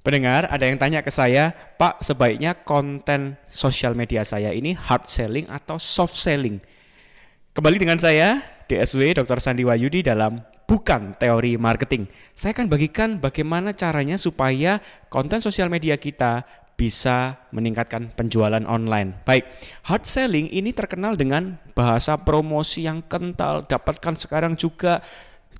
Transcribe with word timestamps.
Pendengar, 0.00 0.48
ada 0.48 0.64
yang 0.64 0.80
tanya 0.80 1.04
ke 1.04 1.12
saya, 1.12 1.52
Pak, 1.76 2.00
sebaiknya 2.00 2.56
konten 2.56 3.36
sosial 3.44 3.92
media 3.92 4.24
saya 4.24 4.48
ini 4.48 4.72
hard 4.72 5.04
selling 5.04 5.44
atau 5.52 5.76
soft 5.76 6.16
selling? 6.16 6.56
Kembali 7.52 7.76
dengan 7.76 8.00
saya, 8.00 8.40
DSW 8.64 9.12
Dr. 9.12 9.44
Sandi 9.44 9.60
Wayudi 9.60 10.00
dalam 10.00 10.40
Bukan 10.64 11.20
Teori 11.20 11.60
Marketing. 11.60 12.08
Saya 12.32 12.56
akan 12.56 12.72
bagikan 12.72 13.20
bagaimana 13.20 13.76
caranya 13.76 14.16
supaya 14.16 14.80
konten 15.12 15.44
sosial 15.44 15.68
media 15.68 16.00
kita 16.00 16.48
bisa 16.80 17.36
meningkatkan 17.52 18.08
penjualan 18.16 18.64
online. 18.64 19.20
Baik, 19.28 19.52
hard 19.84 20.08
selling 20.08 20.48
ini 20.48 20.72
terkenal 20.72 21.12
dengan 21.12 21.60
bahasa 21.76 22.16
promosi 22.16 22.88
yang 22.88 23.04
kental, 23.04 23.68
dapatkan 23.68 24.16
sekarang 24.16 24.56
juga 24.56 25.04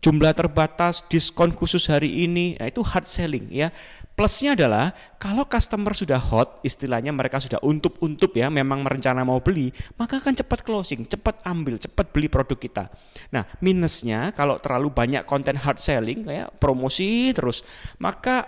jumlah 0.00 0.32
terbatas, 0.32 1.04
diskon 1.06 1.52
khusus 1.52 1.84
hari 1.92 2.24
ini, 2.24 2.56
nah 2.56 2.66
itu 2.68 2.80
hard 2.80 3.04
selling 3.04 3.46
ya. 3.52 3.68
Plusnya 4.16 4.52
adalah 4.52 4.92
kalau 5.16 5.48
customer 5.48 5.96
sudah 5.96 6.20
hot, 6.20 6.60
istilahnya 6.60 7.08
mereka 7.12 7.40
sudah 7.40 7.60
untup-untup 7.64 8.32
ya, 8.36 8.52
memang 8.52 8.84
merencana 8.84 9.24
mau 9.24 9.40
beli, 9.40 9.72
maka 9.96 10.20
akan 10.20 10.36
cepat 10.36 10.60
closing, 10.60 11.08
cepat 11.08 11.40
ambil, 11.44 11.80
cepat 11.80 12.12
beli 12.12 12.28
produk 12.28 12.58
kita. 12.60 12.84
Nah, 13.32 13.48
minusnya 13.64 14.32
kalau 14.36 14.60
terlalu 14.60 14.92
banyak 14.92 15.24
konten 15.24 15.56
hard 15.56 15.80
selling 15.80 16.24
kayak 16.24 16.52
promosi 16.60 17.32
terus, 17.32 17.64
maka 17.96 18.44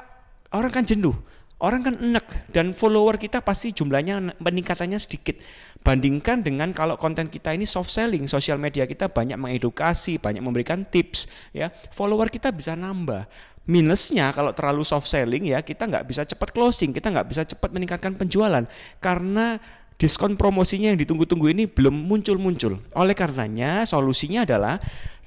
orang 0.52 0.72
kan 0.72 0.84
jenuh 0.84 1.16
orang 1.62 1.80
kan 1.86 1.94
enek 1.94 2.50
dan 2.50 2.74
follower 2.74 3.16
kita 3.16 3.38
pasti 3.38 3.70
jumlahnya 3.70 4.36
peningkatannya 4.42 4.98
sedikit. 4.98 5.38
Bandingkan 5.82 6.42
dengan 6.42 6.70
kalau 6.74 6.98
konten 6.98 7.26
kita 7.30 7.54
ini 7.54 7.66
soft 7.66 7.90
selling, 7.90 8.26
sosial 8.30 8.58
media 8.58 8.86
kita 8.86 9.10
banyak 9.10 9.38
mengedukasi, 9.38 10.18
banyak 10.18 10.42
memberikan 10.42 10.86
tips, 10.86 11.30
ya 11.54 11.70
follower 11.70 12.30
kita 12.30 12.50
bisa 12.50 12.74
nambah. 12.74 13.26
Minusnya 13.62 14.34
kalau 14.34 14.50
terlalu 14.50 14.82
soft 14.82 15.06
selling 15.06 15.46
ya 15.46 15.62
kita 15.62 15.86
nggak 15.86 16.06
bisa 16.06 16.26
cepat 16.26 16.50
closing, 16.50 16.90
kita 16.90 17.14
nggak 17.14 17.26
bisa 17.30 17.42
cepat 17.46 17.70
meningkatkan 17.70 18.18
penjualan 18.18 18.66
karena 18.98 19.62
diskon 20.00 20.34
promosinya 20.36 20.92
yang 20.92 21.00
ditunggu-tunggu 21.00 21.52
ini 21.52 21.64
belum 21.68 21.94
muncul-muncul. 22.08 22.80
Oleh 22.96 23.14
karenanya 23.16 23.86
solusinya 23.86 24.44
adalah 24.44 24.80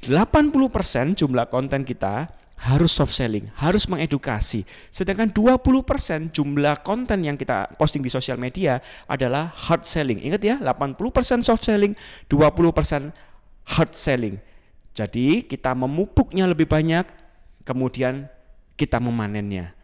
80% 0.05 1.17
jumlah 1.17 1.47
konten 1.49 1.87
kita 1.87 2.27
harus 2.55 2.95
soft 2.95 3.11
selling, 3.11 3.45
harus 3.59 3.85
mengedukasi. 3.85 4.63
Sedangkan 4.89 5.27
20% 5.29 6.31
jumlah 6.31 6.81
konten 6.81 7.19
yang 7.21 7.35
kita 7.35 7.69
posting 7.75 7.99
di 7.99 8.09
sosial 8.09 8.39
media 8.39 8.79
adalah 9.05 9.51
hard 9.51 9.83
selling. 9.83 10.23
Ingat 10.23 10.41
ya, 10.41 10.55
80% 10.63 11.43
soft 11.43 11.67
selling, 11.67 11.93
20% 12.31 13.11
hard 13.75 13.91
selling. 13.91 14.35
Jadi 14.95 15.43
kita 15.43 15.75
memupuknya 15.75 16.47
lebih 16.47 16.65
banyak, 16.65 17.03
kemudian 17.67 18.31
kita 18.79 19.03
memanennya. 19.03 19.75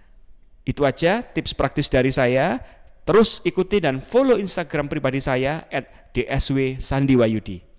Itu 0.64 0.88
aja 0.88 1.20
tips 1.20 1.52
praktis 1.52 1.92
dari 1.92 2.14
saya. 2.14 2.62
Terus 3.02 3.42
ikuti 3.42 3.82
dan 3.82 3.98
follow 4.00 4.38
Instagram 4.38 4.86
pribadi 4.86 5.18
saya 5.18 5.66
at 5.74 6.14
dsw 6.14 6.78
sandiwayudi. 6.78 7.71